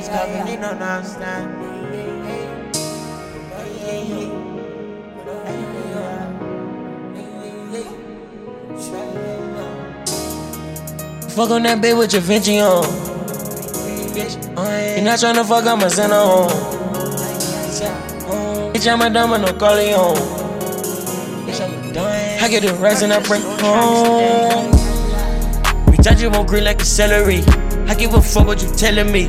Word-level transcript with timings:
It's 0.00 0.08
coming 0.08 0.48
in 0.48 0.64
on 0.64 0.80
us 0.80 1.18
now. 1.18 1.44
Fuck 11.28 11.50
on 11.50 11.62
that 11.64 11.82
bitch 11.82 11.98
with 11.98 12.14
your 12.14 12.22
Vinci 12.22 12.60
on. 12.60 12.82
You 14.96 15.02
not 15.04 15.18
tryna 15.18 15.46
fuck 15.46 15.66
up 15.66 15.78
my 15.78 15.88
center 15.88 16.14
on. 16.14 16.48
Bitch, 18.72 18.90
I'm 18.90 19.02
a 19.02 19.10
domino 19.10 19.52
calling 19.58 19.92
on. 19.92 20.16
I 22.42 22.48
get 22.48 22.62
the 22.62 22.72
rise 22.80 23.02
and 23.02 23.12
I 23.12 23.20
bring 23.20 23.42
home. 23.42 24.70
We 25.90 25.98
touch 25.98 26.22
you 26.22 26.30
on 26.30 26.46
green 26.46 26.64
like 26.64 26.80
a 26.80 26.86
celery. 26.86 27.42
I 27.86 27.94
give 27.94 28.14
a 28.14 28.22
fuck 28.22 28.46
what 28.46 28.62
you 28.62 28.70
telling 28.70 29.12
me. 29.12 29.28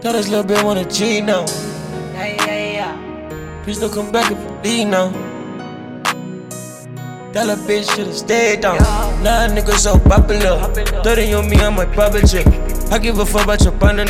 Tell 0.00 0.14
this 0.14 0.28
little 0.28 0.44
bit 0.44 0.64
wanna 0.64 0.86
G 0.86 1.20
now. 1.20 1.44
Yeah, 2.14 2.26
yeah, 2.46 2.72
yeah. 2.72 3.62
Please 3.64 3.78
don't 3.78 3.92
come 3.92 4.10
back 4.10 4.32
if 4.32 4.38
you 4.38 4.50
leave 4.64 4.88
now. 4.88 5.12
Tell 7.34 7.50
a 7.50 7.56
bitch 7.56 7.94
should've 7.94 8.16
stayed 8.16 8.62
down. 8.62 8.76
Yeah. 8.76 9.20
Nah, 9.22 9.54
niggas 9.54 9.80
so 9.80 9.98
popular. 9.98 10.58
popular. 10.58 11.02
Dirty 11.02 11.34
on 11.34 11.50
me, 11.50 11.58
I'm 11.58 11.78
a 11.78 11.84
proper 11.84 12.26
chick. 12.26 12.46
I 12.90 12.98
give 12.98 13.18
a 13.18 13.26
fuck 13.26 13.44
about 13.44 13.62
your 13.62 13.72
partner. 13.72 14.06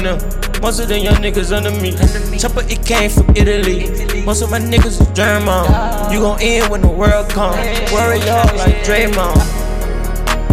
Most 0.63 0.79
of 0.79 0.87
the 0.87 0.97
young 0.97 1.17
niggas 1.17 1.51
under 1.51 1.73
me. 1.83 1.91
Chopper, 2.39 2.63
it 2.71 2.87
came 2.87 3.11
from 3.11 3.29
Italy. 3.35 3.87
Italy. 3.87 4.23
Most 4.23 4.43
of 4.43 4.51
my 4.53 4.61
niggas 4.61 5.01
is 5.01 5.09
German. 5.09 5.65
Yeah. 5.65 6.13
You 6.13 6.21
gon' 6.21 6.41
end 6.41 6.71
when 6.71 6.83
the 6.83 6.89
world 6.89 7.29
comes. 7.31 7.57
Yeah. 7.57 7.93
Worry 7.93 8.21
y'all 8.21 8.57
like 8.57 8.77
Draymond 8.85 9.60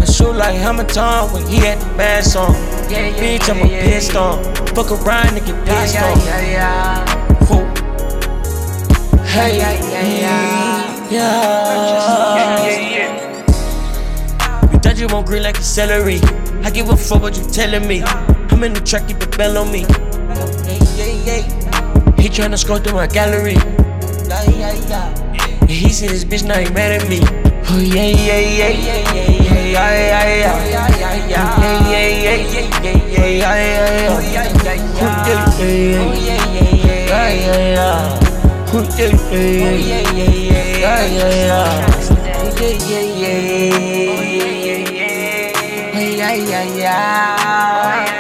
shoot 0.08 0.34
like 0.34 0.56
Hamilton 0.56 1.32
when 1.34 1.46
he 1.48 1.58
had 1.58 1.80
the 1.80 1.86
mask 1.98 2.38
on. 2.38 2.54
Yeah, 2.90 3.08
yeah, 3.08 3.38
Bitch, 3.38 3.50
I'm 3.50 3.66
a 3.66 3.70
yeah, 3.70 3.84
pissed 3.84 4.16
off. 4.16 4.44
Fuck 4.70 4.92
around 4.92 5.38
and 5.38 5.46
get 5.46 5.66
pissed 5.66 5.98
off. 5.98 6.18
Hey, 9.38 9.58
yeah, 9.58 9.74
yeah. 9.74 10.08
yeah. 10.08 11.12
yeah. 11.12 11.78
Yeah, 12.38 12.66
yeah, 12.66 12.80
yeah. 12.98 14.80
thought 14.80 14.98
you 14.98 15.08
won't 15.08 15.28
green 15.28 15.44
like 15.44 15.58
a 15.58 15.64
celery. 15.64 16.20
I 16.64 16.72
give 16.72 16.90
a 16.90 16.98
fuck 16.98 17.22
what 17.22 17.38
you 17.38 17.44
telling 17.52 17.88
me. 17.88 18.02
I'm 18.04 18.64
in 18.64 18.74
the 18.74 18.82
track, 18.82 19.10
you 19.10 19.16
rebel 19.16 19.60
on 19.60 19.72
me. 19.72 19.86
He 22.22 22.30
tryna 22.30 22.58
scroll 22.58 22.80
through 22.80 22.94
my 22.94 23.08
gallery. 23.08 23.56
He 25.68 25.90
said 25.90 26.10
this 26.10 26.26
bitch 26.26 26.44
now 26.48 26.58
he 26.58 26.70
mad 26.74 27.02
at 27.02 27.08
me. 27.10 27.20
Oh 27.70 27.80
yeah, 27.80 28.08
yeah, 28.08 28.40
yeah, 28.40 28.70
yeah, 28.70 29.14
yeah, 29.14 29.32
yeah. 29.44 29.97
yeah, 33.38 33.56
yeah. 33.56 34.10
Oh, 34.10 34.20
yeah, 34.20 34.46
yeah, 34.64 34.74
yeah. 34.74 35.46
Oh, 36.00 36.14
yeah, 36.14 36.42
yeah, 36.54 36.70
yeah. 36.74 37.08
Yeah, 37.08 37.30
yeah, 37.30 37.76
yeah. 37.76 38.18
Oh, 39.38 39.78
yeah, 39.78 40.02
yeah, 40.12 40.32
yeah. 40.42 40.78
Yeah, 40.78 41.02
yeah, 41.06 41.30
yeah. 41.46 41.86
Oh, 42.38 42.50
yeah, 42.58 42.74
yeah, 42.90 43.06
yeah. 44.72 45.18
Yeah, 46.18 46.34
yeah, 46.34 46.64
yeah. 46.76 48.17